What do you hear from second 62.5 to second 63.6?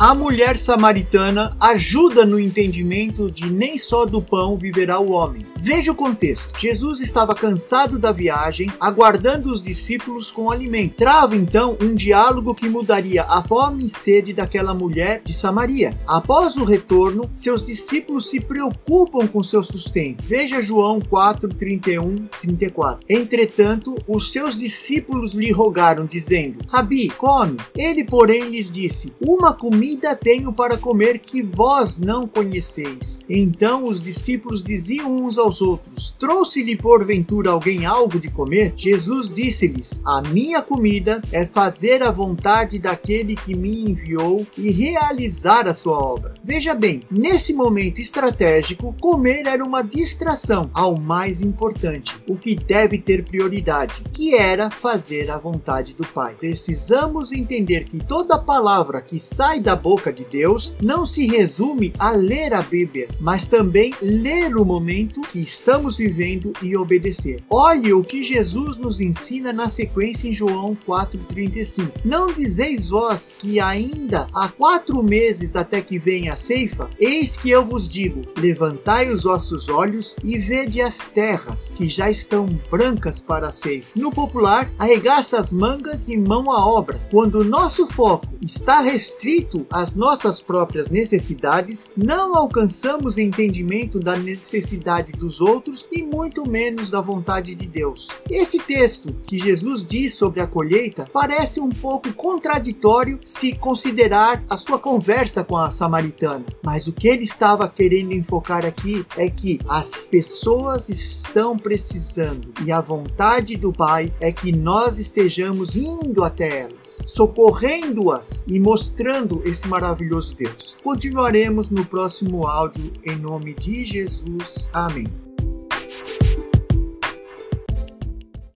a Bíblia, mas